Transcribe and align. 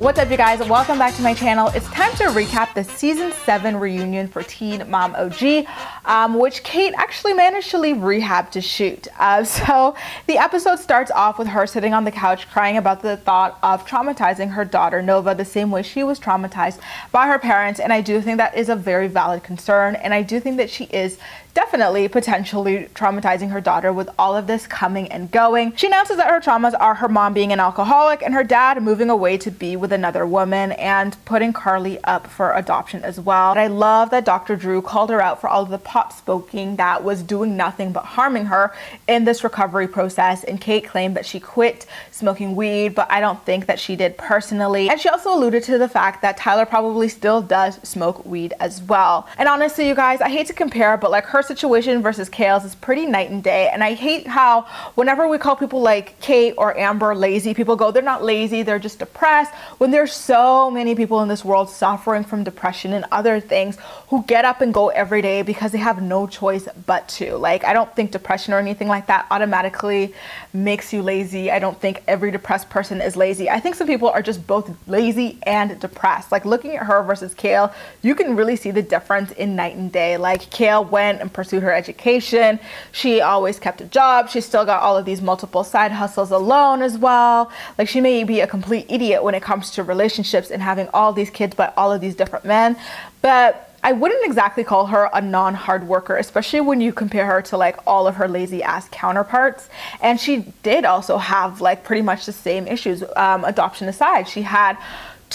What's 0.00 0.18
up, 0.18 0.28
you 0.28 0.36
guys? 0.36 0.58
Welcome 0.58 0.98
back 0.98 1.14
to 1.14 1.22
my 1.22 1.34
channel. 1.34 1.68
It's 1.68 1.88
time 1.90 2.12
to 2.16 2.24
recap 2.24 2.74
the 2.74 2.82
season 2.82 3.30
7 3.30 3.76
reunion 3.76 4.26
for 4.26 4.42
Teen 4.42 4.90
Mom 4.90 5.14
OG, 5.14 5.66
um, 6.04 6.36
which 6.36 6.64
Kate 6.64 6.92
actually 6.96 7.32
managed 7.32 7.70
to 7.70 7.78
leave 7.78 8.02
rehab 8.02 8.50
to 8.50 8.60
shoot. 8.60 9.06
Uh, 9.20 9.44
so 9.44 9.94
the 10.26 10.36
episode 10.36 10.80
starts 10.80 11.12
off 11.12 11.38
with 11.38 11.46
her 11.46 11.64
sitting 11.64 11.94
on 11.94 12.02
the 12.02 12.10
couch 12.10 12.50
crying 12.50 12.76
about 12.76 13.02
the 13.02 13.16
thought 13.18 13.56
of 13.62 13.86
traumatizing 13.86 14.50
her 14.50 14.64
daughter 14.64 15.00
Nova 15.00 15.32
the 15.32 15.44
same 15.44 15.70
way 15.70 15.84
she 15.84 16.02
was 16.02 16.18
traumatized 16.18 16.80
by 17.12 17.28
her 17.28 17.38
parents. 17.38 17.78
And 17.78 17.92
I 17.92 18.00
do 18.00 18.20
think 18.20 18.38
that 18.38 18.56
is 18.56 18.68
a 18.68 18.76
very 18.76 19.06
valid 19.06 19.44
concern. 19.44 19.94
And 19.94 20.12
I 20.12 20.22
do 20.22 20.40
think 20.40 20.56
that 20.56 20.70
she 20.70 20.84
is 20.86 21.18
definitely 21.54 22.08
potentially 22.08 22.88
traumatizing 22.94 23.50
her 23.50 23.60
daughter 23.60 23.92
with 23.92 24.10
all 24.18 24.36
of 24.36 24.48
this 24.48 24.66
coming 24.66 25.10
and 25.12 25.30
going. 25.30 25.74
She 25.76 25.86
announces 25.86 26.16
that 26.16 26.28
her 26.28 26.40
traumas 26.40 26.74
are 26.78 26.96
her 26.96 27.08
mom 27.08 27.32
being 27.32 27.52
an 27.52 27.60
alcoholic 27.60 28.22
and 28.22 28.34
her 28.34 28.42
dad 28.42 28.82
moving 28.82 29.08
away 29.08 29.38
to 29.38 29.50
be 29.50 29.76
with 29.76 29.92
another 29.92 30.26
woman 30.26 30.72
and 30.72 31.16
putting 31.24 31.52
Carly 31.52 32.02
up 32.04 32.26
for 32.26 32.52
adoption 32.54 33.02
as 33.04 33.20
well. 33.20 33.52
And 33.52 33.60
I 33.60 33.68
love 33.68 34.10
that 34.10 34.24
Dr. 34.24 34.56
Drew 34.56 34.82
called 34.82 35.10
her 35.10 35.22
out 35.22 35.40
for 35.40 35.48
all 35.48 35.62
of 35.62 35.68
the 35.68 35.78
pot 35.78 36.12
smoking 36.12 36.76
that 36.76 37.04
was 37.04 37.22
doing 37.22 37.56
nothing 37.56 37.92
but 37.92 38.04
harming 38.04 38.46
her 38.46 38.74
in 39.06 39.24
this 39.24 39.44
recovery 39.44 39.86
process. 39.86 40.42
And 40.42 40.60
Kate 40.60 40.84
claimed 40.84 41.16
that 41.16 41.24
she 41.24 41.38
quit 41.38 41.86
smoking 42.10 42.56
weed, 42.56 42.96
but 42.96 43.08
I 43.10 43.20
don't 43.20 43.44
think 43.44 43.66
that 43.66 43.78
she 43.78 43.94
did 43.94 44.18
personally. 44.18 44.88
And 44.88 45.00
she 45.00 45.08
also 45.08 45.32
alluded 45.32 45.62
to 45.64 45.78
the 45.78 45.88
fact 45.88 46.20
that 46.22 46.36
Tyler 46.36 46.66
probably 46.66 47.08
still 47.08 47.40
does 47.40 47.76
smoke 47.88 48.26
weed 48.26 48.54
as 48.58 48.82
well. 48.82 49.28
And 49.38 49.48
honestly, 49.48 49.86
you 49.86 49.94
guys, 49.94 50.20
I 50.20 50.28
hate 50.28 50.48
to 50.48 50.52
compare, 50.52 50.96
but 50.96 51.12
like 51.12 51.26
her 51.26 51.43
situation 51.44 52.02
versus 52.02 52.28
Kail's 52.28 52.64
is 52.64 52.74
pretty 52.74 53.06
night 53.06 53.30
and 53.30 53.42
day. 53.42 53.68
And 53.72 53.84
I 53.84 53.94
hate 53.94 54.26
how 54.26 54.62
whenever 54.94 55.28
we 55.28 55.38
call 55.38 55.56
people 55.56 55.80
like 55.80 56.18
Kate 56.20 56.54
or 56.56 56.76
Amber 56.76 57.14
lazy, 57.14 57.54
people 57.54 57.76
go, 57.76 57.90
they're 57.90 58.02
not 58.02 58.24
lazy, 58.24 58.62
they're 58.62 58.78
just 58.78 58.98
depressed. 58.98 59.52
When 59.78 59.90
there's 59.90 60.12
so 60.12 60.70
many 60.70 60.94
people 60.94 61.22
in 61.22 61.28
this 61.28 61.44
world 61.44 61.70
suffering 61.70 62.24
from 62.24 62.44
depression 62.44 62.92
and 62.92 63.04
other 63.12 63.40
things 63.40 63.76
who 64.08 64.22
get 64.24 64.44
up 64.44 64.60
and 64.60 64.72
go 64.72 64.88
every 64.88 65.22
day 65.22 65.42
because 65.42 65.72
they 65.72 65.78
have 65.78 66.02
no 66.02 66.26
choice 66.26 66.68
but 66.86 67.08
to. 67.08 67.36
Like, 67.36 67.64
I 67.64 67.72
don't 67.72 67.94
think 67.94 68.12
depression 68.12 68.54
or 68.54 68.58
anything 68.58 68.88
like 68.88 69.06
that 69.08 69.26
automatically 69.30 70.14
makes 70.52 70.92
you 70.92 71.02
lazy. 71.02 71.50
I 71.50 71.58
don't 71.58 71.80
think 71.80 72.02
every 72.06 72.30
depressed 72.30 72.70
person 72.70 73.00
is 73.00 73.16
lazy. 73.16 73.50
I 73.50 73.60
think 73.60 73.74
some 73.74 73.86
people 73.86 74.08
are 74.08 74.22
just 74.22 74.46
both 74.46 74.74
lazy 74.88 75.38
and 75.42 75.78
depressed. 75.80 76.32
Like, 76.32 76.44
looking 76.44 76.76
at 76.76 76.86
her 76.86 77.02
versus 77.02 77.34
Kail, 77.34 77.74
you 78.02 78.14
can 78.14 78.36
really 78.36 78.56
see 78.56 78.70
the 78.70 78.82
difference 78.82 79.32
in 79.32 79.56
night 79.56 79.76
and 79.76 79.90
day. 79.92 80.16
Like, 80.16 80.48
Kail 80.50 80.84
went 80.84 81.20
and 81.20 81.32
pursued 81.34 81.62
her 81.62 81.72
education. 81.72 82.58
She 82.92 83.20
always 83.20 83.58
kept 83.58 83.82
a 83.82 83.84
job. 83.84 84.30
She 84.30 84.40
still 84.40 84.64
got 84.64 84.82
all 84.82 84.96
of 84.96 85.04
these 85.04 85.20
multiple 85.20 85.64
side 85.64 85.92
hustles 85.92 86.30
alone 86.30 86.80
as 86.80 86.96
well. 86.96 87.52
Like 87.76 87.88
she 87.88 88.00
may 88.00 88.24
be 88.24 88.40
a 88.40 88.46
complete 88.46 88.86
idiot 88.88 89.22
when 89.22 89.34
it 89.34 89.42
comes 89.42 89.70
to 89.72 89.82
relationships 89.82 90.50
and 90.50 90.62
having 90.62 90.88
all 90.94 91.12
these 91.12 91.28
kids 91.28 91.54
by 91.54 91.72
all 91.76 91.92
of 91.92 92.00
these 92.00 92.14
different 92.14 92.46
men. 92.46 92.76
But 93.20 93.70
I 93.84 93.92
wouldn't 93.92 94.24
exactly 94.24 94.64
call 94.64 94.86
her 94.86 95.10
a 95.12 95.20
non 95.20 95.52
hard 95.52 95.86
worker, 95.86 96.16
especially 96.16 96.62
when 96.62 96.80
you 96.80 96.90
compare 96.90 97.26
her 97.26 97.42
to 97.42 97.58
like 97.58 97.76
all 97.86 98.06
of 98.06 98.16
her 98.16 98.26
lazy 98.26 98.62
ass 98.62 98.88
counterparts. 98.90 99.68
And 100.00 100.18
she 100.18 100.46
did 100.62 100.86
also 100.86 101.18
have 101.18 101.60
like 101.60 101.84
pretty 101.84 102.00
much 102.00 102.24
the 102.24 102.32
same 102.32 102.66
issues, 102.66 103.04
um, 103.14 103.44
adoption 103.44 103.86
aside. 103.86 104.26
She 104.26 104.40
had 104.40 104.78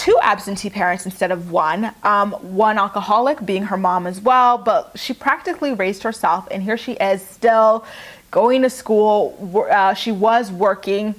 two 0.00 0.18
absentee 0.22 0.70
parents 0.70 1.04
instead 1.04 1.30
of 1.30 1.50
one. 1.52 1.94
Um, 2.02 2.32
one 2.32 2.78
alcoholic 2.78 3.44
being 3.44 3.64
her 3.64 3.76
mom 3.76 4.06
as 4.06 4.18
well, 4.18 4.56
but 4.56 4.92
she 4.94 5.12
practically 5.12 5.74
raised 5.74 6.04
herself, 6.04 6.48
and 6.50 6.62
here 6.62 6.78
she 6.78 6.92
is 6.92 7.20
still 7.22 7.84
going 8.30 8.62
to 8.62 8.70
school. 8.70 9.68
Uh, 9.70 9.92
she 9.92 10.10
was 10.10 10.50
working. 10.50 11.14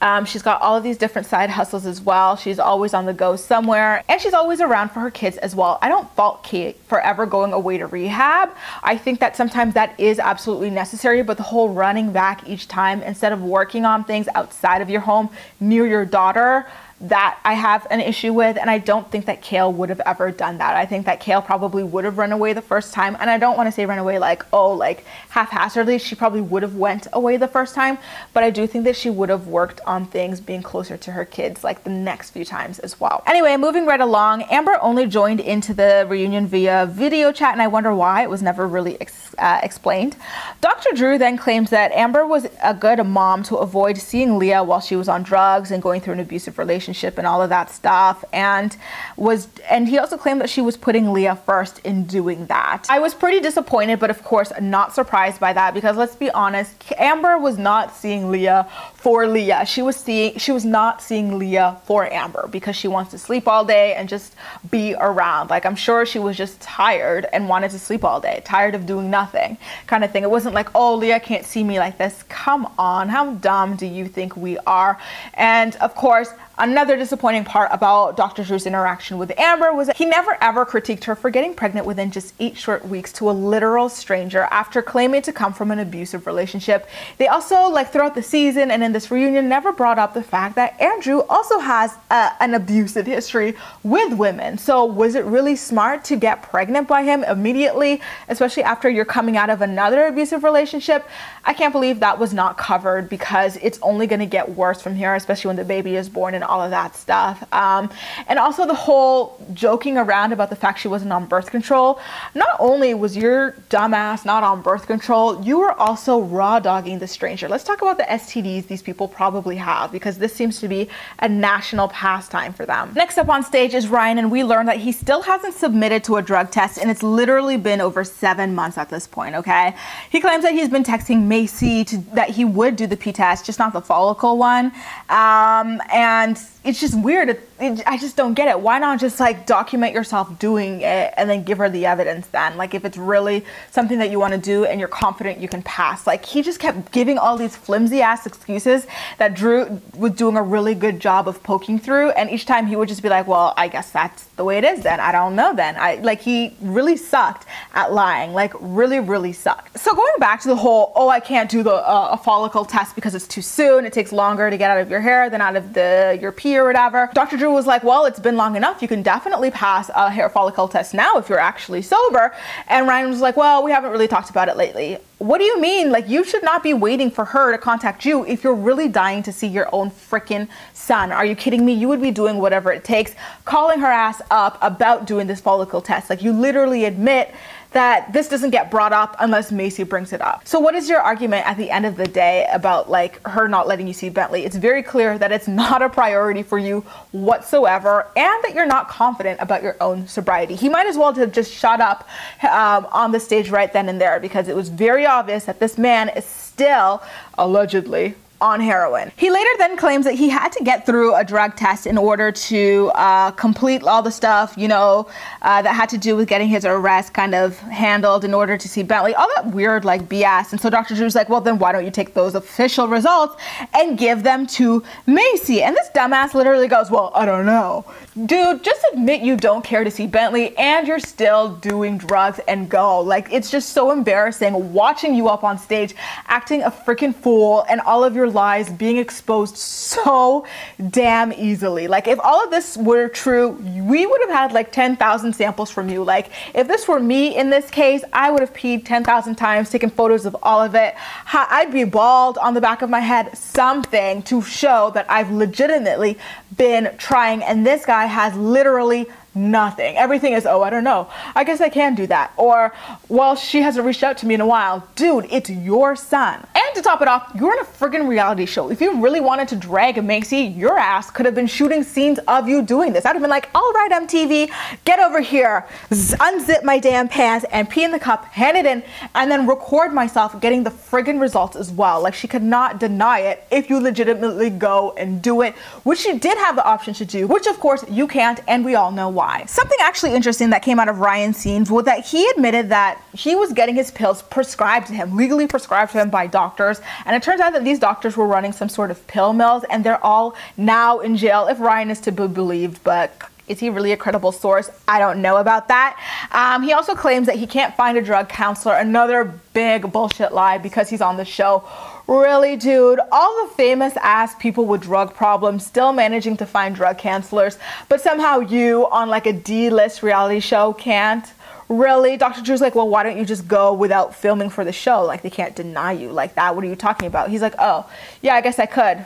Um, 0.00 0.24
she's 0.24 0.42
got 0.42 0.60
all 0.62 0.76
of 0.76 0.84
these 0.84 0.98
different 0.98 1.26
side 1.26 1.50
hustles 1.50 1.84
as 1.84 2.00
well. 2.00 2.36
She's 2.36 2.60
always 2.60 2.94
on 2.94 3.06
the 3.06 3.12
go 3.12 3.34
somewhere, 3.34 4.04
and 4.08 4.20
she's 4.20 4.34
always 4.34 4.60
around 4.60 4.90
for 4.90 5.00
her 5.00 5.10
kids 5.10 5.36
as 5.38 5.56
well. 5.56 5.76
I 5.82 5.88
don't 5.88 6.08
fault 6.14 6.44
Kate 6.44 6.76
for 6.86 7.00
ever 7.00 7.26
going 7.26 7.52
away 7.52 7.78
to 7.78 7.86
rehab. 7.86 8.50
I 8.84 8.98
think 8.98 9.18
that 9.18 9.34
sometimes 9.36 9.74
that 9.74 9.98
is 9.98 10.20
absolutely 10.20 10.70
necessary, 10.70 11.22
but 11.24 11.38
the 11.38 11.42
whole 11.42 11.70
running 11.70 12.12
back 12.12 12.48
each 12.48 12.68
time 12.68 13.02
instead 13.02 13.32
of 13.32 13.42
working 13.42 13.84
on 13.84 14.04
things 14.04 14.28
outside 14.36 14.80
of 14.80 14.90
your 14.90 15.00
home 15.00 15.28
near 15.58 15.88
your 15.88 16.04
daughter 16.04 16.66
that 16.98 17.38
I 17.44 17.52
have 17.52 17.86
an 17.90 18.00
issue 18.00 18.32
with, 18.32 18.56
and 18.56 18.70
I 18.70 18.78
don't 18.78 19.10
think 19.10 19.26
that 19.26 19.42
Kail 19.42 19.70
would 19.70 19.90
have 19.90 20.00
ever 20.06 20.30
done 20.30 20.58
that. 20.58 20.74
I 20.76 20.86
think 20.86 21.04
that 21.04 21.20
Kail 21.20 21.42
probably 21.42 21.82
would 21.82 22.04
have 22.04 22.16
run 22.16 22.32
away 22.32 22.54
the 22.54 22.62
first 22.62 22.94
time, 22.94 23.18
and 23.20 23.28
I 23.28 23.36
don't 23.36 23.56
want 23.56 23.66
to 23.66 23.72
say 23.72 23.84
run 23.84 23.98
away 23.98 24.18
like 24.18 24.44
oh 24.50 24.72
like 24.72 25.04
haphazardly. 25.28 25.98
She 25.98 26.14
probably 26.14 26.40
would 26.40 26.62
have 26.62 26.76
went 26.76 27.06
away 27.12 27.36
the 27.36 27.48
first 27.48 27.74
time, 27.74 27.98
but 28.32 28.42
I 28.42 28.50
do 28.50 28.66
think 28.66 28.84
that 28.84 28.96
she 28.96 29.10
would 29.10 29.28
have 29.28 29.46
worked 29.46 29.80
on 29.86 30.06
things 30.06 30.40
being 30.40 30.62
closer 30.62 30.96
to 30.96 31.12
her 31.12 31.26
kids 31.26 31.62
like 31.62 31.84
the 31.84 31.90
next 31.90 32.30
few 32.30 32.46
times 32.46 32.78
as 32.78 32.98
well. 32.98 33.22
Anyway, 33.26 33.54
moving 33.58 33.84
right 33.84 34.00
along, 34.00 34.44
Amber 34.44 34.78
only 34.80 35.06
joined 35.06 35.40
into 35.40 35.74
the 35.74 36.06
reunion 36.08 36.46
via 36.46 36.86
video 36.86 37.30
chat, 37.30 37.52
and 37.52 37.60
I 37.60 37.66
wonder 37.66 37.94
why 37.94 38.22
it 38.22 38.30
was 38.30 38.40
never 38.40 38.66
really 38.66 38.98
ex- 39.02 39.34
uh, 39.36 39.60
explained. 39.62 40.16
Dr. 40.62 40.94
Drew 40.94 41.18
then 41.18 41.36
claims 41.36 41.68
that 41.68 41.92
Amber 41.92 42.26
was 42.26 42.46
a 42.62 42.72
good 42.72 43.04
mom 43.04 43.42
to 43.44 43.56
avoid 43.56 43.98
seeing 43.98 44.38
Leah 44.38 44.64
while 44.64 44.80
she 44.80 44.96
was 44.96 45.10
on 45.10 45.22
drugs 45.22 45.70
and 45.70 45.82
going 45.82 46.00
through 46.00 46.14
an 46.14 46.20
abusive 46.20 46.58
relationship 46.58 46.85
relationship 46.86 47.18
and 47.18 47.26
all 47.26 47.42
of 47.42 47.48
that 47.50 47.70
stuff 47.70 48.24
and 48.32 48.76
was 49.16 49.48
and 49.68 49.88
he 49.88 49.98
also 49.98 50.16
claimed 50.16 50.40
that 50.40 50.48
she 50.48 50.60
was 50.60 50.76
putting 50.76 51.12
Leah 51.12 51.36
first 51.36 51.80
in 51.80 52.04
doing 52.04 52.46
that. 52.46 52.86
I 52.88 52.98
was 53.00 53.14
pretty 53.14 53.40
disappointed 53.40 53.98
but 53.98 54.10
of 54.10 54.22
course 54.22 54.52
not 54.60 54.94
surprised 54.94 55.40
by 55.40 55.52
that 55.52 55.74
because 55.74 55.96
let's 55.96 56.16
be 56.16 56.30
honest 56.30 56.72
Amber 56.98 57.38
was 57.38 57.58
not 57.58 57.94
seeing 57.94 58.30
Leah 58.30 58.68
for 58.94 59.26
Leah. 59.26 59.64
She 59.66 59.82
was 59.82 59.96
seeing 59.96 60.38
she 60.38 60.52
was 60.52 60.64
not 60.64 61.02
seeing 61.02 61.38
Leah 61.38 61.78
for 61.84 62.12
Amber 62.12 62.48
because 62.50 62.76
she 62.76 62.88
wants 62.88 63.10
to 63.10 63.18
sleep 63.18 63.48
all 63.48 63.64
day 63.64 63.94
and 63.94 64.08
just 64.08 64.34
be 64.70 64.94
around. 64.94 65.50
Like 65.50 65.66
I'm 65.66 65.76
sure 65.76 66.06
she 66.06 66.18
was 66.18 66.36
just 66.36 66.60
tired 66.60 67.26
and 67.32 67.48
wanted 67.48 67.70
to 67.72 67.78
sleep 67.78 68.04
all 68.04 68.20
day, 68.20 68.42
tired 68.44 68.74
of 68.74 68.86
doing 68.86 69.10
nothing 69.10 69.58
kind 69.86 70.04
of 70.04 70.10
thing. 70.12 70.22
It 70.22 70.30
wasn't 70.30 70.54
like, 70.54 70.68
"Oh, 70.74 70.94
Leah 70.94 71.20
can't 71.20 71.44
see 71.44 71.64
me 71.64 71.78
like 71.78 71.98
this." 71.98 72.24
Come 72.28 72.62
on. 72.78 73.08
How 73.08 73.34
dumb 73.48 73.76
do 73.76 73.86
you 73.86 74.06
think 74.06 74.36
we 74.36 74.58
are? 74.66 74.98
And 75.34 75.74
of 75.76 75.94
course, 75.94 76.30
Another 76.58 76.96
disappointing 76.96 77.44
part 77.44 77.68
about 77.70 78.16
Dr. 78.16 78.42
Drew's 78.42 78.64
interaction 78.64 79.18
with 79.18 79.30
Amber 79.38 79.74
was 79.74 79.88
that 79.88 79.96
he 79.98 80.06
never 80.06 80.38
ever 80.40 80.64
critiqued 80.64 81.04
her 81.04 81.14
for 81.14 81.28
getting 81.28 81.52
pregnant 81.52 81.86
within 81.86 82.10
just 82.10 82.32
eight 82.40 82.56
short 82.56 82.88
weeks 82.88 83.12
to 83.14 83.28
a 83.28 83.32
literal 83.32 83.90
stranger 83.90 84.48
after 84.50 84.80
claiming 84.80 85.20
to 85.20 85.34
come 85.34 85.52
from 85.52 85.70
an 85.70 85.80
abusive 85.80 86.26
relationship. 86.26 86.88
They 87.18 87.28
also, 87.28 87.68
like 87.68 87.92
throughout 87.92 88.14
the 88.14 88.22
season 88.22 88.70
and 88.70 88.82
in 88.82 88.92
this 88.92 89.10
reunion, 89.10 89.50
never 89.50 89.70
brought 89.70 89.98
up 89.98 90.14
the 90.14 90.22
fact 90.22 90.54
that 90.54 90.80
Andrew 90.80 91.24
also 91.28 91.58
has 91.58 91.94
uh, 92.10 92.30
an 92.40 92.54
abusive 92.54 93.04
history 93.04 93.54
with 93.82 94.14
women. 94.14 94.56
So 94.56 94.86
was 94.86 95.14
it 95.14 95.26
really 95.26 95.56
smart 95.56 96.04
to 96.04 96.16
get 96.16 96.42
pregnant 96.42 96.88
by 96.88 97.02
him 97.02 97.22
immediately, 97.24 98.00
especially 98.30 98.62
after 98.62 98.88
you're 98.88 99.04
coming 99.04 99.36
out 99.36 99.50
of 99.50 99.60
another 99.60 100.06
abusive 100.06 100.42
relationship? 100.42 101.06
I 101.44 101.52
can't 101.52 101.72
believe 101.72 102.00
that 102.00 102.18
was 102.18 102.32
not 102.32 102.56
covered 102.56 103.10
because 103.10 103.58
it's 103.58 103.78
only 103.82 104.06
going 104.06 104.20
to 104.20 104.26
get 104.26 104.48
worse 104.48 104.80
from 104.80 104.94
here, 104.94 105.14
especially 105.14 105.50
when 105.50 105.56
the 105.56 105.64
baby 105.64 105.96
is 105.96 106.08
born 106.08 106.34
and 106.34 106.45
all 106.46 106.62
of 106.62 106.70
that 106.70 106.96
stuff. 106.96 107.44
Um, 107.52 107.90
and 108.28 108.38
also 108.38 108.66
the 108.66 108.74
whole 108.74 109.38
joking 109.52 109.98
around 109.98 110.32
about 110.32 110.50
the 110.50 110.56
fact 110.56 110.80
she 110.80 110.88
wasn't 110.88 111.12
on 111.12 111.26
birth 111.26 111.50
control. 111.50 112.00
Not 112.34 112.56
only 112.58 112.94
was 112.94 113.16
your 113.16 113.52
dumbass 113.70 114.24
not 114.24 114.42
on 114.42 114.62
birth 114.62 114.86
control, 114.86 115.44
you 115.44 115.58
were 115.58 115.72
also 115.72 116.20
raw 116.20 116.58
dogging 116.58 116.98
the 116.98 117.06
stranger. 117.06 117.48
Let's 117.48 117.64
talk 117.64 117.82
about 117.82 117.98
the 117.98 118.04
STDs 118.04 118.66
these 118.66 118.82
people 118.82 119.08
probably 119.08 119.56
have 119.56 119.92
because 119.92 120.18
this 120.18 120.32
seems 120.32 120.60
to 120.60 120.68
be 120.68 120.88
a 121.18 121.28
national 121.28 121.88
pastime 121.88 122.52
for 122.52 122.66
them. 122.66 122.92
Next 122.94 123.18
up 123.18 123.28
on 123.28 123.42
stage 123.42 123.74
is 123.74 123.88
Ryan, 123.88 124.18
and 124.18 124.30
we 124.30 124.44
learned 124.44 124.68
that 124.68 124.78
he 124.78 124.92
still 124.92 125.22
hasn't 125.22 125.54
submitted 125.54 126.04
to 126.04 126.16
a 126.16 126.22
drug 126.22 126.50
test, 126.50 126.78
and 126.78 126.90
it's 126.90 127.02
literally 127.02 127.56
been 127.56 127.80
over 127.80 128.04
seven 128.04 128.54
months 128.54 128.78
at 128.78 128.88
this 128.88 129.06
point, 129.06 129.34
okay? 129.34 129.74
He 130.10 130.20
claims 130.20 130.42
that 130.44 130.52
he's 130.52 130.68
been 130.68 130.84
texting 130.84 131.26
Maci 131.26 131.86
to, 131.86 131.98
that 132.14 132.30
he 132.30 132.44
would 132.44 132.76
do 132.76 132.86
the 132.86 132.96
P 132.96 133.12
test, 133.12 133.46
just 133.46 133.58
not 133.58 133.72
the 133.72 133.80
follicle 133.80 134.38
one. 134.38 134.66
Um, 135.08 135.80
and 135.92 136.35
it's 136.64 136.80
just 136.80 136.98
weird. 136.98 137.40
I 137.58 137.96
just 137.96 138.16
don't 138.16 138.34
get 138.34 138.48
it. 138.48 138.60
Why 138.60 138.78
not 138.78 139.00
just 139.00 139.18
like 139.18 139.46
document 139.46 139.94
yourself 139.94 140.38
doing 140.38 140.82
it 140.82 141.14
and 141.16 141.28
then 141.30 141.42
give 141.42 141.56
her 141.58 141.70
the 141.70 141.86
evidence 141.86 142.26
then? 142.26 142.56
Like 142.58 142.74
if 142.74 142.84
it's 142.84 142.98
really 142.98 143.44
something 143.70 143.98
that 143.98 144.10
you 144.10 144.18
want 144.18 144.34
to 144.34 144.38
do 144.38 144.66
and 144.66 144.78
you're 144.78 144.88
confident 144.88 145.38
you 145.38 145.48
can 145.48 145.62
pass. 145.62 146.06
Like 146.06 146.24
he 146.24 146.42
just 146.42 146.60
kept 146.60 146.92
giving 146.92 147.16
all 147.16 147.38
these 147.38 147.56
flimsy 147.56 148.02
ass 148.02 148.26
excuses 148.26 148.86
that 149.16 149.34
Drew 149.34 149.80
was 149.96 150.12
doing 150.12 150.36
a 150.36 150.42
really 150.42 150.74
good 150.74 151.00
job 151.00 151.28
of 151.28 151.42
poking 151.42 151.78
through. 151.78 152.10
And 152.10 152.30
each 152.30 152.44
time 152.44 152.66
he 152.66 152.76
would 152.76 152.88
just 152.88 153.02
be 153.02 153.08
like, 153.08 153.26
well, 153.26 153.54
I 153.56 153.68
guess 153.68 153.90
that's 153.90 154.24
the 154.36 154.44
way 154.44 154.58
it 154.58 154.64
is 154.64 154.82
then. 154.82 155.00
I 155.00 155.10
don't 155.10 155.34
know 155.34 155.54
then. 155.54 155.76
I 155.78 155.96
like 155.96 156.20
he 156.20 156.54
really 156.60 156.96
sucked 156.96 157.46
at 157.72 157.92
lying. 157.92 158.34
Like 158.34 158.52
really, 158.60 159.00
really 159.00 159.32
sucked. 159.32 159.78
So 159.78 159.94
going 159.94 160.18
back 160.18 160.40
to 160.42 160.48
the 160.48 160.56
whole, 160.56 160.92
oh, 160.94 161.08
I 161.08 161.20
can't 161.20 161.50
do 161.50 161.62
the 161.62 161.74
uh, 161.74 162.16
follicle 162.18 162.66
test 162.66 162.94
because 162.94 163.14
it's 163.14 163.26
too 163.26 163.42
soon. 163.42 163.86
It 163.86 163.94
takes 163.94 164.12
longer 164.12 164.50
to 164.50 164.58
get 164.58 164.70
out 164.70 164.78
of 164.78 164.90
your 164.90 165.00
hair 165.00 165.30
than 165.30 165.40
out 165.40 165.56
of 165.56 165.72
the 165.72 166.18
your 166.20 166.32
pee 166.32 166.58
or 166.58 166.64
whatever. 166.64 167.08
Dr. 167.14 167.38
Drew 167.38 167.45
Drew 167.46 167.54
was 167.54 167.64
like, 167.64 167.84
well, 167.84 168.06
it's 168.06 168.18
been 168.18 168.34
long 168.34 168.56
enough. 168.56 168.82
You 168.82 168.88
can 168.88 169.02
definitely 169.02 169.52
pass 169.52 169.88
a 169.94 170.10
hair 170.10 170.28
follicle 170.28 170.66
test 170.66 170.94
now 170.94 171.16
if 171.16 171.28
you're 171.28 171.38
actually 171.38 171.80
sober. 171.80 172.34
And 172.66 172.88
Ryan 172.88 173.08
was 173.08 173.20
like, 173.20 173.36
well, 173.36 173.62
we 173.62 173.70
haven't 173.70 173.92
really 173.92 174.08
talked 174.08 174.30
about 174.30 174.48
it 174.48 174.56
lately. 174.56 174.98
What 175.18 175.38
do 175.38 175.44
you 175.44 175.60
mean? 175.60 175.92
Like, 175.92 176.08
you 176.08 176.24
should 176.24 176.42
not 176.42 176.64
be 176.64 176.74
waiting 176.74 177.08
for 177.08 177.24
her 177.24 177.52
to 177.52 177.58
contact 177.58 178.04
you 178.04 178.26
if 178.26 178.42
you're 178.42 178.52
really 178.52 178.88
dying 178.88 179.22
to 179.22 179.32
see 179.32 179.46
your 179.46 179.72
own 179.72 179.92
freaking 179.92 180.48
son. 180.74 181.12
Are 181.12 181.24
you 181.24 181.36
kidding 181.36 181.64
me? 181.64 181.72
You 181.72 181.86
would 181.86 182.02
be 182.02 182.10
doing 182.10 182.38
whatever 182.38 182.72
it 182.72 182.82
takes, 182.82 183.14
calling 183.44 183.78
her 183.78 183.86
ass 183.86 184.20
up 184.32 184.58
about 184.60 185.06
doing 185.06 185.28
this 185.28 185.40
follicle 185.40 185.80
test. 185.80 186.10
Like, 186.10 186.22
you 186.22 186.32
literally 186.32 186.84
admit 186.84 187.32
that 187.76 188.10
this 188.10 188.26
doesn't 188.26 188.52
get 188.52 188.70
brought 188.70 188.94
up 188.94 189.14
unless 189.18 189.50
Maci 189.50 189.86
brings 189.86 190.14
it 190.14 190.22
up. 190.22 190.48
So 190.48 190.58
what 190.58 190.74
is 190.74 190.88
your 190.88 191.00
argument 191.00 191.46
at 191.46 191.58
the 191.58 191.70
end 191.70 191.84
of 191.84 191.96
the 191.98 192.06
day 192.06 192.48
about 192.50 192.88
like 192.88 193.20
her 193.26 193.48
not 193.48 193.68
letting 193.68 193.86
you 193.86 193.92
see 193.92 194.08
Bentley? 194.08 194.46
It's 194.46 194.56
very 194.56 194.82
clear 194.82 195.18
that 195.18 195.30
it's 195.30 195.46
not 195.62 195.82
a 195.82 195.90
priority 195.90 196.42
for 196.42 196.58
you 196.58 196.80
whatsoever 197.12 198.08
and 198.16 198.44
that 198.44 198.54
you're 198.54 198.64
not 198.64 198.88
confident 198.88 199.42
about 199.42 199.62
your 199.62 199.76
own 199.82 200.08
sobriety. 200.08 200.54
He 200.54 200.70
might 200.70 200.86
as 200.86 200.96
well 200.96 201.12
have 201.12 201.32
just 201.32 201.52
shut 201.52 201.82
up 201.82 202.08
um, 202.44 202.86
on 202.92 203.12
the 203.12 203.20
stage 203.20 203.50
right 203.50 203.70
then 203.70 203.90
and 203.90 204.00
there 204.00 204.20
because 204.20 204.48
it 204.48 204.56
was 204.56 204.70
very 204.70 205.04
obvious 205.04 205.44
that 205.44 205.60
this 205.60 205.76
man 205.76 206.08
is 206.08 206.24
still 206.24 207.02
allegedly 207.36 208.14
on 208.40 208.60
heroin. 208.60 209.10
He 209.16 209.30
later 209.30 209.50
then 209.58 209.76
claims 209.76 210.04
that 210.04 210.14
he 210.14 210.28
had 210.28 210.50
to 210.52 210.64
get 210.64 210.84
through 210.84 211.14
a 211.14 211.24
drug 211.24 211.56
test 211.56 211.86
in 211.86 211.96
order 211.96 212.30
to 212.30 212.90
uh, 212.94 213.30
complete 213.32 213.82
all 213.82 214.02
the 214.02 214.10
stuff, 214.10 214.54
you 214.56 214.68
know, 214.68 215.08
uh, 215.42 215.62
that 215.62 215.74
had 215.74 215.88
to 215.90 215.98
do 215.98 216.16
with 216.16 216.28
getting 216.28 216.48
his 216.48 216.64
arrest 216.64 217.14
kind 217.14 217.34
of 217.34 217.58
handled 217.58 218.24
in 218.24 218.34
order 218.34 218.56
to 218.58 218.68
see 218.68 218.82
Bentley. 218.82 219.14
All 219.14 219.28
that 219.36 219.46
weird, 219.48 219.84
like, 219.84 220.02
BS. 220.08 220.52
And 220.52 220.60
so 220.60 220.68
Dr. 220.68 220.94
Drew's 220.94 221.14
like, 221.14 221.28
well, 221.28 221.40
then 221.40 221.58
why 221.58 221.72
don't 221.72 221.84
you 221.84 221.90
take 221.90 222.14
those 222.14 222.34
official 222.34 222.88
results 222.88 223.36
and 223.72 223.96
give 223.98 224.22
them 224.22 224.46
to 224.48 224.82
Maci? 225.06 225.62
And 225.62 225.74
this 225.74 225.88
dumbass 225.94 226.34
literally 226.34 226.68
goes, 226.68 226.90
well, 226.90 227.12
I 227.14 227.24
don't 227.24 227.46
know. 227.46 227.84
Dude, 228.26 228.64
just 228.64 228.84
admit 228.92 229.22
you 229.22 229.36
don't 229.36 229.64
care 229.64 229.84
to 229.84 229.90
see 229.90 230.06
Bentley 230.06 230.56
and 230.56 230.86
you're 230.86 230.98
still 230.98 231.56
doing 231.56 231.98
drugs 231.98 232.40
and 232.48 232.68
go. 232.68 233.00
Like, 233.00 233.32
it's 233.32 233.50
just 233.50 233.70
so 233.70 233.90
embarrassing 233.90 234.72
watching 234.72 235.14
you 235.14 235.28
up 235.28 235.44
on 235.44 235.58
stage 235.58 235.94
acting 236.26 236.62
a 236.62 236.70
freaking 236.70 237.14
fool 237.14 237.64
and 237.68 237.80
all 237.82 238.04
of 238.04 238.14
your 238.14 238.25
your 238.26 238.32
lies 238.32 238.70
being 238.70 238.96
exposed 238.98 239.56
so 239.56 240.46
damn 240.90 241.32
easily. 241.32 241.86
Like, 241.88 242.08
if 242.08 242.18
all 242.20 242.42
of 242.42 242.50
this 242.50 242.76
were 242.76 243.08
true, 243.08 243.50
we 243.50 244.06
would 244.06 244.20
have 244.22 244.30
had 244.30 244.52
like 244.52 244.72
10,000 244.72 245.32
samples 245.32 245.70
from 245.70 245.88
you. 245.88 246.02
Like, 246.02 246.30
if 246.54 246.68
this 246.68 246.88
were 246.88 247.00
me 247.00 247.36
in 247.36 247.50
this 247.50 247.70
case, 247.70 248.02
I 248.12 248.30
would 248.30 248.40
have 248.40 248.52
peed 248.52 248.84
10,000 248.84 249.34
times, 249.36 249.70
taken 249.70 249.90
photos 249.90 250.26
of 250.26 250.36
all 250.42 250.60
of 250.60 250.74
it. 250.74 250.94
I'd 251.32 251.72
be 251.72 251.84
bald 251.84 252.38
on 252.38 252.54
the 252.54 252.60
back 252.60 252.82
of 252.82 252.90
my 252.90 253.00
head, 253.00 253.36
something 253.36 254.22
to 254.24 254.42
show 254.42 254.90
that 254.94 255.10
I've 255.10 255.30
legitimately 255.30 256.18
been 256.56 256.94
trying. 256.98 257.42
And 257.42 257.66
this 257.66 257.86
guy 257.86 258.06
has 258.06 258.34
literally 258.36 259.06
nothing. 259.36 259.96
Everything 259.96 260.32
is, 260.32 260.46
oh, 260.46 260.62
I 260.62 260.70
don't 260.70 260.84
know. 260.84 261.08
I 261.34 261.44
guess 261.44 261.60
I 261.60 261.68
can 261.68 261.94
do 261.94 262.06
that. 262.06 262.32
Or, 262.36 262.74
well, 263.08 263.36
she 263.36 263.60
hasn't 263.60 263.86
reached 263.86 264.02
out 264.02 264.16
to 264.18 264.26
me 264.26 264.34
in 264.34 264.40
a 264.40 264.46
while. 264.46 264.88
Dude, 264.94 265.26
it's 265.30 265.50
your 265.50 265.94
son. 265.94 266.44
And 266.54 266.74
to 266.74 266.82
top 266.82 267.02
it 267.02 267.08
off, 267.08 267.30
you're 267.38 267.52
in 267.52 267.60
a 267.60 267.64
friggin' 267.64 268.08
reality 268.08 268.46
show. 268.46 268.70
If 268.70 268.80
you 268.80 269.00
really 269.02 269.20
wanted 269.20 269.48
to 269.48 269.56
drag 269.56 269.96
Maci, 269.96 270.56
your 270.56 270.78
ass 270.78 271.10
could 271.10 271.26
have 271.26 271.34
been 271.34 271.46
shooting 271.46 271.82
scenes 271.82 272.18
of 272.26 272.48
you 272.48 272.62
doing 272.62 272.92
this. 272.92 273.04
I'd 273.04 273.12
have 273.12 273.20
been 273.20 273.30
like, 273.30 273.50
all 273.54 273.72
right, 273.72 273.90
MTV, 273.90 274.50
get 274.84 274.98
over 274.98 275.20
here, 275.20 275.66
unzip 275.90 276.64
my 276.64 276.78
damn 276.78 277.08
pants 277.08 277.44
and 277.52 277.68
pee 277.68 277.84
in 277.84 277.92
the 277.92 277.98
cup, 277.98 278.24
hand 278.26 278.56
it 278.56 278.64
in, 278.64 278.82
and 279.14 279.30
then 279.30 279.46
record 279.46 279.92
myself 279.92 280.40
getting 280.40 280.64
the 280.64 280.70
friggin' 280.70 281.20
results 281.20 281.56
as 281.56 281.70
well. 281.70 282.00
Like 282.02 282.14
she 282.14 282.26
could 282.26 282.42
not 282.42 282.80
deny 282.80 283.20
it 283.20 283.46
if 283.50 283.68
you 283.68 283.78
legitimately 283.78 284.50
go 284.50 284.92
and 284.92 285.20
do 285.20 285.42
it, 285.42 285.54
which 285.84 285.98
she 285.98 286.18
did 286.18 286.38
have 286.38 286.56
the 286.56 286.64
option 286.64 286.94
to 286.94 287.04
do, 287.04 287.26
which 287.26 287.46
of 287.46 287.60
course 287.60 287.84
you 287.90 288.06
can't, 288.06 288.40
and 288.48 288.64
we 288.64 288.74
all 288.74 288.90
know 288.90 289.08
why 289.08 289.25
why. 289.26 289.44
Something 289.46 289.78
actually 289.80 290.14
interesting 290.14 290.50
that 290.50 290.62
came 290.62 290.78
out 290.78 290.88
of 290.88 291.00
Ryan's 291.00 291.36
scenes 291.36 291.68
was 291.68 291.84
that 291.86 292.06
he 292.06 292.28
admitted 292.30 292.68
that 292.68 293.02
he 293.12 293.34
was 293.34 293.52
getting 293.52 293.74
his 293.74 293.90
pills 293.90 294.22
prescribed 294.22 294.86
to 294.86 294.92
him, 294.92 295.16
legally 295.16 295.48
prescribed 295.48 295.92
to 295.92 295.98
him 295.98 296.10
by 296.10 296.28
doctors. 296.28 296.80
And 297.04 297.16
it 297.16 297.22
turns 297.24 297.40
out 297.40 297.52
that 297.54 297.64
these 297.64 297.80
doctors 297.80 298.16
were 298.16 298.26
running 298.26 298.52
some 298.52 298.68
sort 298.68 298.92
of 298.92 299.04
pill 299.08 299.32
mills 299.32 299.64
and 299.68 299.82
they're 299.82 300.02
all 300.04 300.36
now 300.56 301.00
in 301.00 301.16
jail 301.16 301.48
if 301.48 301.58
Ryan 301.58 301.90
is 301.90 302.00
to 302.02 302.12
be 302.12 302.28
believed. 302.28 302.84
But 302.84 303.20
is 303.48 303.58
he 303.58 303.68
really 303.68 303.92
a 303.92 303.96
credible 303.96 304.30
source? 304.30 304.70
I 304.86 305.00
don't 305.00 305.20
know 305.22 305.38
about 305.38 305.66
that. 305.68 305.98
Um, 306.30 306.62
he 306.62 306.72
also 306.72 306.94
claims 306.94 307.26
that 307.26 307.36
he 307.36 307.48
can't 307.48 307.74
find 307.74 307.98
a 307.98 308.02
drug 308.02 308.28
counselor, 308.28 308.74
another 308.74 309.24
big 309.52 309.90
bullshit 309.90 310.32
lie 310.32 310.58
because 310.58 310.88
he's 310.88 311.00
on 311.00 311.16
the 311.16 311.24
show. 311.24 311.64
Really, 312.08 312.54
dude, 312.54 313.00
all 313.10 313.46
the 313.46 313.54
famous 313.54 313.96
ass 313.96 314.34
people 314.36 314.64
with 314.64 314.82
drug 314.82 315.12
problems 315.12 315.66
still 315.66 315.92
managing 315.92 316.36
to 316.36 316.46
find 316.46 316.74
drug 316.74 316.98
counselors, 316.98 317.58
but 317.88 318.00
somehow 318.00 318.38
you 318.38 318.88
on 318.90 319.08
like 319.08 319.26
a 319.26 319.32
D 319.32 319.70
list 319.70 320.04
reality 320.04 320.38
show 320.38 320.72
can't. 320.72 321.32
Really? 321.68 322.16
Dr. 322.16 322.42
Drew's 322.42 322.60
like, 322.60 322.76
well, 322.76 322.88
why 322.88 323.02
don't 323.02 323.18
you 323.18 323.24
just 323.24 323.48
go 323.48 323.74
without 323.74 324.14
filming 324.14 324.50
for 324.50 324.64
the 324.64 324.72
show? 324.72 325.02
Like, 325.02 325.22
they 325.22 325.30
can't 325.30 325.56
deny 325.56 325.90
you 325.90 326.12
like 326.12 326.36
that. 326.36 326.54
What 326.54 326.62
are 326.64 326.68
you 326.68 326.76
talking 326.76 327.08
about? 327.08 327.28
He's 327.28 327.42
like, 327.42 327.56
oh, 327.58 327.90
yeah, 328.22 328.34
I 328.34 328.40
guess 328.40 328.60
I 328.60 328.66
could 328.66 329.04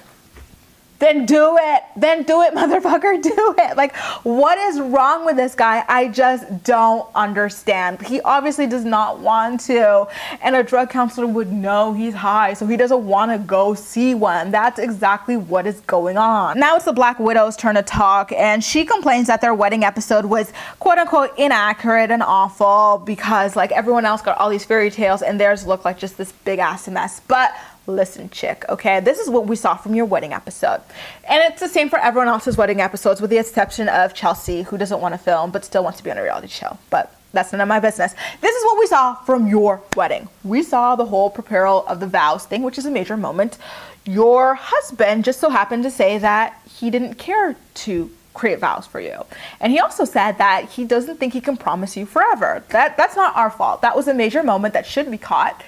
then 1.00 1.26
do 1.26 1.56
it. 1.58 1.82
Then 1.96 2.22
do 2.22 2.42
it, 2.42 2.54
motherfucker. 2.60 3.20
Do 3.20 3.54
it. 3.58 3.76
Like, 3.76 3.96
what 4.22 4.58
is 4.58 4.80
wrong 4.80 5.24
with 5.24 5.36
this 5.36 5.54
guy? 5.54 5.84
I 5.88 6.08
just 6.08 6.62
don't 6.62 7.08
understand. 7.14 8.00
He 8.02 8.20
obviously 8.20 8.66
does 8.66 8.84
not 8.84 9.18
want 9.18 9.60
to. 9.60 10.06
And 10.42 10.54
a 10.54 10.62
drug 10.62 10.90
counselor 10.90 11.26
would 11.26 11.50
know 11.50 11.92
he's 11.92 12.14
high, 12.14 12.54
so 12.54 12.66
he 12.66 12.76
doesn't 12.76 13.04
want 13.04 13.32
to 13.32 13.38
go 13.38 13.74
see 13.74 14.14
one. 14.14 14.50
That's 14.50 14.78
exactly 14.78 15.36
what 15.36 15.66
is 15.66 15.80
going 15.80 16.16
on. 16.16 16.58
Now 16.58 16.76
it's 16.76 16.84
the 16.84 16.92
Black 16.92 17.18
Widow's 17.18 17.56
turn 17.56 17.74
to 17.74 17.82
talk, 17.82 18.30
and 18.32 18.62
she 18.62 18.84
complains 18.84 19.26
that 19.26 19.40
their 19.40 19.54
wedding 19.54 19.84
episode 19.84 20.26
was 20.26 20.52
quote 20.78 20.98
unquote 20.98 21.36
inaccurate 21.38 22.10
and 22.10 22.22
awful 22.22 23.02
because, 23.04 23.56
like, 23.56 23.72
everyone 23.72 24.04
else 24.04 24.22
got 24.22 24.38
all 24.38 24.50
these 24.50 24.64
fairy 24.64 24.90
tales 24.90 25.22
and 25.22 25.40
theirs 25.40 25.66
looked 25.66 25.84
like 25.84 25.98
just 25.98 26.18
this 26.18 26.32
big 26.32 26.58
ass 26.58 26.88
mess. 26.88 27.20
But 27.26 27.54
listen, 27.86 28.30
chick, 28.30 28.64
okay, 28.68 29.00
this 29.00 29.18
is 29.18 29.28
what 29.28 29.46
we 29.46 29.56
saw 29.56 29.76
from 29.76 29.94
your 29.94 30.04
wedding 30.06 30.32
episode. 30.32 30.80
And 31.28 31.42
it's 31.42 31.60
the 31.60 31.68
same 31.68 31.88
for 31.88 31.98
everyone 31.98 32.28
else's 32.28 32.56
wedding 32.56 32.80
episodes, 32.80 33.20
with 33.20 33.30
the 33.30 33.38
exception 33.38 33.88
of 33.88 34.14
Chelsea, 34.14 34.62
who 34.62 34.78
doesn't 34.78 35.00
want 35.00 35.14
to 35.14 35.18
film 35.18 35.50
but 35.50 35.64
still 35.64 35.82
wants 35.82 35.98
to 35.98 36.04
be 36.04 36.10
on 36.10 36.18
a 36.18 36.22
reality 36.22 36.48
show. 36.48 36.78
But 36.90 37.14
that's 37.32 37.52
none 37.52 37.60
of 37.60 37.68
my 37.68 37.80
business. 37.80 38.14
This 38.40 38.54
is 38.54 38.64
what 38.64 38.78
we 38.78 38.86
saw 38.86 39.14
from 39.14 39.46
your 39.46 39.82
wedding. 39.96 40.28
We 40.42 40.62
saw 40.62 40.96
the 40.96 41.06
whole 41.06 41.30
preparal 41.30 41.86
of 41.86 42.00
the 42.00 42.06
vows 42.06 42.44
thing, 42.44 42.62
which 42.62 42.78
is 42.78 42.86
a 42.86 42.90
major 42.90 43.16
moment. 43.16 43.58
Your 44.04 44.54
husband 44.54 45.24
just 45.24 45.40
so 45.40 45.50
happened 45.50 45.84
to 45.84 45.90
say 45.90 46.18
that 46.18 46.60
he 46.68 46.90
didn't 46.90 47.14
care 47.14 47.56
to 47.74 48.10
create 48.34 48.58
vows 48.58 48.86
for 48.86 49.00
you. 49.00 49.24
And 49.60 49.72
he 49.72 49.78
also 49.78 50.04
said 50.04 50.38
that 50.38 50.70
he 50.70 50.84
doesn't 50.84 51.18
think 51.18 51.32
he 51.32 51.40
can 51.40 51.56
promise 51.56 51.96
you 51.96 52.06
forever. 52.06 52.64
That 52.70 52.96
that's 52.96 53.16
not 53.16 53.36
our 53.36 53.50
fault. 53.50 53.82
That 53.82 53.96
was 53.96 54.08
a 54.08 54.14
major 54.14 54.42
moment 54.42 54.74
that 54.74 54.86
should 54.86 55.10
be 55.10 55.18
caught. 55.18 55.62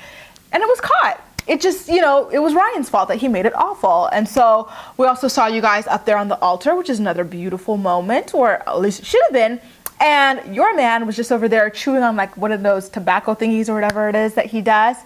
And 0.53 0.63
it 0.63 0.69
was 0.69 0.81
caught 0.81 1.21
it 1.47 1.61
just, 1.61 1.89
you 1.89 2.01
know, 2.01 2.29
it 2.29 2.39
was 2.39 2.55
Ryan's 2.55 2.89
fault 2.89 3.09
that 3.09 3.17
he 3.19 3.29
made 3.29 3.47
it 3.47 3.55
awful. 3.55 4.07
And 4.07 4.29
so 4.29 4.71
we 4.97 5.07
also 5.07 5.29
saw 5.29 5.47
you 5.47 5.61
guys 5.61 5.87
up 5.87 6.05
there 6.05 6.17
on 6.17 6.29
the 6.29 6.39
altar, 6.41 6.77
which 6.77 6.89
is 6.89 7.01
another 7.01 7.25
beautiful 7.25 7.77
moment, 7.77 8.35
or 8.35 8.69
at 8.69 8.81
least 8.81 9.01
it 9.01 9.07
should 9.07 9.23
have 9.25 9.33
been. 9.33 9.61
And 10.01 10.55
your 10.55 10.75
man 10.75 11.07
was 11.07 11.15
just 11.15 11.31
over 11.31 11.49
there 11.49 11.71
chewing 11.71 12.03
on 12.03 12.17
like 12.17 12.37
one 12.37 12.51
of 12.51 12.63
those 12.63 12.89
tobacco 12.89 13.35
thingies 13.35 13.69
or 13.69 13.75
whatever 13.75 14.09
it 14.09 14.17
is 14.17 14.35
that 14.35 14.47
he 14.47 14.61
does, 14.61 14.97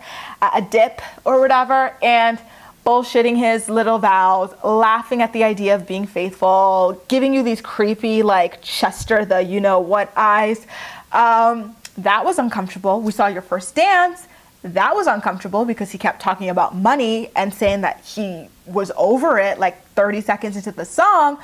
a 0.40 0.62
dip 0.62 1.02
or 1.25 1.38
whatever, 1.40 1.94
and 2.02 2.38
bullshitting 2.84 3.37
his 3.37 3.68
little 3.68 3.99
vows, 3.99 4.54
laughing 4.64 5.20
at 5.20 5.32
the 5.32 5.42
idea 5.44 5.75
of 5.75 5.87
being 5.87 6.06
faithful, 6.06 7.02
giving 7.08 7.34
you 7.34 7.42
these 7.42 7.60
creepy, 7.60 8.22
like 8.22 8.62
Chester, 8.62 9.25
the 9.25 9.42
you 9.42 9.60
know 9.60 9.80
what 9.80 10.10
eyes. 10.16 10.66
Um, 11.12 11.76
that 11.99 12.25
was 12.25 12.38
uncomfortable. 12.38 13.00
We 13.00 13.12
saw 13.12 13.26
your 13.26 13.42
first 13.42 13.75
dance 13.75 14.26
that 14.62 14.94
was 14.94 15.06
uncomfortable 15.06 15.64
because 15.64 15.90
he 15.90 15.98
kept 15.98 16.20
talking 16.20 16.48
about 16.48 16.75
money 16.75 17.30
and 17.36 17.52
saying 17.52 17.82
that 17.82 18.00
he 18.04 18.48
was 18.66 18.90
over 18.96 19.38
it 19.38 19.58
like 19.58 19.84
30 19.90 20.20
seconds 20.20 20.56
into 20.56 20.72
the 20.72 20.84
song. 20.84 21.38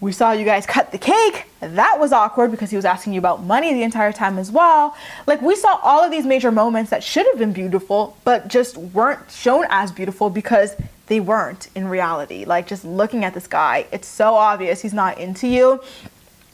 We 0.00 0.10
saw 0.10 0.32
you 0.32 0.44
guys 0.44 0.66
cut 0.66 0.90
the 0.90 0.98
cake. 0.98 1.46
That 1.60 2.00
was 2.00 2.12
awkward 2.12 2.50
because 2.50 2.70
he 2.70 2.76
was 2.76 2.84
asking 2.84 3.12
you 3.12 3.20
about 3.20 3.44
money 3.44 3.72
the 3.72 3.84
entire 3.84 4.12
time 4.12 4.36
as 4.36 4.50
well. 4.50 4.96
Like, 5.28 5.40
we 5.42 5.54
saw 5.54 5.78
all 5.80 6.02
of 6.02 6.10
these 6.10 6.26
major 6.26 6.50
moments 6.50 6.90
that 6.90 7.04
should 7.04 7.24
have 7.26 7.38
been 7.38 7.52
beautiful, 7.52 8.16
but 8.24 8.48
just 8.48 8.76
weren't 8.76 9.30
shown 9.30 9.64
as 9.68 9.92
beautiful 9.92 10.28
because 10.28 10.74
they 11.06 11.20
weren't 11.20 11.68
in 11.76 11.86
reality. 11.86 12.44
Like, 12.44 12.66
just 12.66 12.84
looking 12.84 13.24
at 13.24 13.32
this 13.32 13.46
guy, 13.46 13.86
it's 13.92 14.08
so 14.08 14.34
obvious 14.34 14.82
he's 14.82 14.92
not 14.92 15.18
into 15.18 15.46
you 15.46 15.80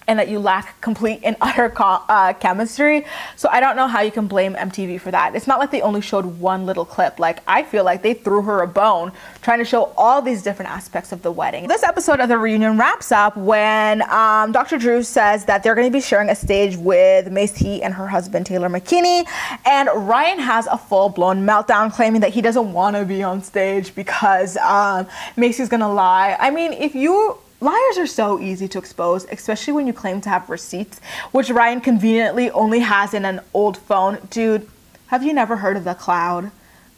and 0.09 0.19
that 0.19 0.29
you 0.29 0.39
lack 0.39 0.81
complete 0.81 1.21
and 1.23 1.37
utter 1.41 1.73
uh, 1.79 2.33
chemistry. 2.35 3.05
So 3.37 3.49
I 3.53 3.61
don't 3.61 3.77
know 3.77 3.87
how 3.87 4.01
you 4.01 4.11
can 4.11 4.27
blame 4.27 4.55
MTV 4.55 5.01
for 5.01 5.11
that. 5.11 5.37
It's 5.37 5.47
not 5.47 5.59
like 5.59 5.71
they 5.71 5.83
only 5.83 6.01
showed 6.01 6.25
one 6.25 6.67
little 6.67 6.85
clip. 6.85 7.19
Like 7.19 7.41
I 7.47 7.63
feel 7.63 7.85
like 7.85 8.03
they 8.03 8.15
threw 8.15 8.43
her 8.43 8.63
a 8.63 8.67
bone 8.67 9.13
trying 9.43 9.59
to 9.59 9.65
show 9.65 9.93
all 9.97 10.23
these 10.23 10.43
different 10.43 10.71
aspects 10.71 11.13
of 11.13 11.23
the 11.23 11.31
wedding. 11.31 11.69
This 11.69 11.83
episode 11.83 12.21
of 12.21 12.29
the 12.29 12.39
reunion 12.39 12.79
wraps 12.79 13.13
up 13.13 13.37
when 13.37 14.03
um, 14.11 14.53
Dr. 14.53 14.79
Drew 14.79 15.03
says 15.03 15.45
that 15.45 15.63
they're 15.63 15.75
going 15.75 15.87
to 15.87 15.93
be 15.93 16.01
sharing 16.01 16.31
a 16.31 16.35
stage 16.35 16.77
with 16.77 17.27
Maci 17.27 17.81
and 17.83 17.95
her 17.95 18.07
husband 18.07 18.47
Taylor 18.47 18.69
McKinney, 18.69 19.27
and 19.67 19.89
Ryan 19.95 20.39
has 20.39 20.67
a 20.67 20.79
full-blown 20.79 21.47
meltdown 21.47 21.93
claiming 21.93 22.21
that 22.23 22.31
he 22.31 22.41
doesn't 22.41 22.73
want 22.73 22.97
to 22.97 23.05
be 23.05 23.23
on 23.23 23.43
stage 23.43 23.95
because 23.95 24.57
um, 24.59 25.07
Maci's 25.37 25.69
going 25.69 25.81
to 25.81 25.89
lie. 25.89 26.37
I 26.39 26.51
mean, 26.51 26.73
if 26.73 26.95
you 26.95 27.39
Liars 27.61 27.99
are 27.99 28.07
so 28.07 28.39
easy 28.39 28.69
to 28.69 28.79
expose, 28.79 29.25
especially 29.33 29.73
when 29.73 29.87
you 29.89 29.93
claim 29.93 30.21
to 30.21 30.29
have 30.29 30.49
receipts, 30.49 31.01
which 31.33 31.51
Ryan 31.51 31.81
conveniently 31.81 32.51
only 32.53 32.79
has 32.81 33.15
in 33.15 33.25
an 33.25 33.41
old 33.53 33.77
phone. 33.77 34.19
Dude, 34.31 34.69
have 35.09 35.25
you 35.25 35.33
never 35.33 35.57
heard 35.57 35.77
of 35.77 35.83
the 35.83 35.95
cloud? 35.95 36.53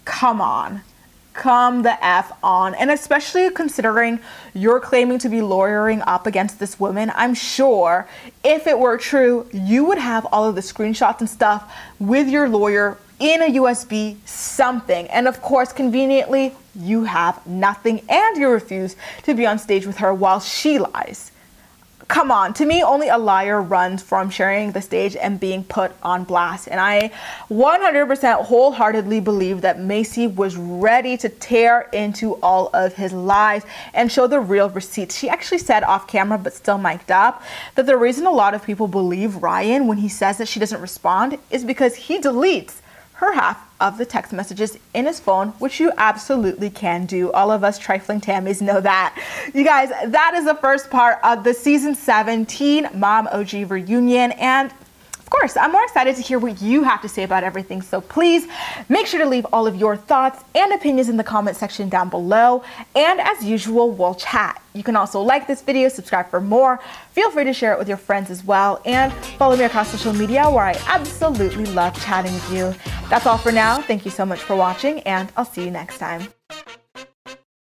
Come 0.05 0.41
on. 0.41 0.83
Come 1.33 1.83
the 1.83 2.05
F 2.05 2.33
on. 2.43 2.75
And 2.75 2.91
especially 2.91 3.49
considering 3.51 4.21
you're 4.53 4.81
claiming 4.81 5.19
to 5.21 5.31
be 5.31 5.41
lawyering 5.41 6.03
up 6.03 6.27
against 6.27 6.59
this 6.59 6.79
woman, 6.79 7.11
I'm 7.15 7.33
sure 7.33 8.07
if 8.45 8.67
it 8.67 8.79
were 8.79 8.99
true, 8.99 9.49
you 9.53 9.85
would 9.87 9.99
have 9.99 10.27
all 10.27 10.47
of 10.47 10.57
the 10.57 10.61
screenshots 10.61 11.21
and 11.21 11.31
stuff 11.31 11.73
with 11.99 12.29
your 12.29 12.49
lawyer 12.49 12.99
in 13.21 13.43
a 13.43 13.53
USB 13.59 14.17
something. 14.27 15.07
And 15.09 15.29
of 15.29 15.41
course, 15.43 15.73
conveniently, 15.73 16.55
you 16.75 17.05
have 17.05 17.47
nothing 17.47 18.01
and 18.09 18.37
you 18.37 18.49
refuse 18.49 18.97
to 19.25 19.35
be 19.35 19.47
on 19.47 19.59
stage 19.59 19.87
with 19.87 19.99
her 19.99 20.13
while 20.13 20.41
she 20.41 20.79
lies. 20.79 21.31
Come 22.09 22.33
on, 22.33 22.55
to 22.55 22.67
me, 22.67 22.83
only 22.83 23.07
a 23.07 23.17
liar 23.17 23.63
runs 23.63 24.03
from 24.03 24.31
sharing 24.31 24.73
the 24.73 24.83
stage 24.83 25.15
and 25.15 25.39
being 25.39 25.63
put 25.63 25.93
on 26.03 26.25
blast. 26.25 26.67
And 26.67 26.81
I 26.81 27.13
100% 27.49 28.47
wholeheartedly 28.47 29.21
believe 29.21 29.61
that 29.61 29.79
Maci 29.79 30.35
was 30.35 30.57
ready 30.57 31.17
to 31.19 31.29
tear 31.29 31.89
into 31.93 32.35
all 32.43 32.69
of 32.75 32.95
his 32.95 33.13
lies 33.13 33.63
and 33.95 34.11
show 34.11 34.27
the 34.27 34.41
real 34.41 34.69
receipts. 34.71 35.17
She 35.17 35.29
actually 35.29 35.59
said 35.59 35.85
off 35.85 36.09
camera, 36.09 36.37
but 36.37 36.53
still 36.53 36.79
mic'd 36.79 37.13
up, 37.13 37.45
that 37.77 37.87
the 37.87 37.97
reason 37.97 38.27
a 38.27 38.33
lot 38.33 38.55
of 38.55 38.65
people 38.65 38.89
believe 38.89 39.37
Ryan 39.37 39.87
when 39.87 39.99
he 39.99 40.09
says 40.09 40.37
that 40.39 40.49
she 40.49 40.59
doesn't 40.59 40.81
respond 40.81 41.39
is 41.49 41.65
because 41.65 41.95
he 41.95 42.19
deletes 42.19 42.81
her 43.21 43.35
half 43.35 43.69
of 43.81 43.99
the 43.99 44.07
text 44.07 44.33
messages 44.33 44.79
in 44.95 45.05
his 45.05 45.21
phone, 45.21 45.49
which 45.59 45.79
you 45.79 45.93
absolutely 45.99 46.71
can 46.71 47.05
do. 47.05 47.31
All 47.33 47.51
of 47.51 47.63
us 47.63 47.79
trifling 47.79 48.19
Tammys 48.19 48.63
know 48.63 48.81
that. 48.81 49.15
You 49.53 49.63
guys, 49.63 49.91
that 49.91 50.33
is 50.35 50.47
the 50.47 50.55
first 50.55 50.91
part 50.91 51.19
of 51.23 51.45
the 51.45 51.53
season 51.53 51.95
7 51.95 52.47
Teen 52.47 52.89
Mom 52.95 53.29
OG 53.31 53.71
reunion. 53.71 54.33
And 54.33 54.73
course, 55.31 55.57
I'm 55.57 55.73
more 55.73 55.83
excited 55.85 56.17
to 56.17 56.23
hear 56.23 56.39
what 56.39 56.61
you 56.61 56.83
have 56.83 57.01
to 57.03 57.09
say 57.09 57.23
about 57.23 57.45
everything. 57.45 57.83
So 57.83 58.01
please 58.01 58.47
make 58.89 59.07
sure 59.07 59.21
to 59.21 59.27
leave 59.27 59.47
all 59.53 59.67
of 59.67 59.77
your 59.77 59.97
thoughts 59.97 60.45
and 60.55 60.73
opinions 60.73 61.09
in 61.09 61.17
the 61.17 61.25
comment 61.25 61.57
section 61.57 61.89
down 61.89 62.09
below. 62.09 62.63
And 62.95 63.21
as 63.21 63.45
usual, 63.45 63.91
we'll 63.91 64.15
chat. 64.15 64.63
You 64.75 64.83
can 64.83 64.97
also 64.97 65.21
like 65.21 65.47
this 65.47 65.63
video, 65.63 65.89
subscribe 65.89 66.29
for 66.31 66.41
more. 66.41 66.81
Feel 67.13 67.31
free 67.31 67.45
to 67.45 67.53
share 67.53 67.73
it 67.73 67.79
with 67.79 67.89
your 67.89 67.97
friends 67.97 68.31
as 68.31 68.45
well. 68.45 68.81
And 68.85 69.13
follow 69.39 69.57
me 69.57 69.65
across 69.65 69.91
social 69.91 70.13
media 70.13 70.51
where 70.51 70.65
I 70.65 70.75
absolutely 70.87 71.67
love 71.67 72.01
chatting 72.03 72.35
with 72.35 72.53
you. 72.53 72.75
That's 73.09 73.27
all 73.27 73.39
for 73.39 73.53
now. 73.53 73.81
Thank 73.81 74.05
you 74.05 74.11
so 74.11 74.27
much 74.27 74.41
for 74.41 74.57
watching 74.57 75.01
and 75.01 75.33
I'll 75.37 75.45
see 75.45 75.65
you 75.65 75.71
next 75.71 75.99
time. 75.99 76.40